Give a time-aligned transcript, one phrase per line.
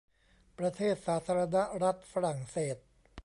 [0.59, 2.77] ประเทศสาธารณรัฐฝรั่งเศส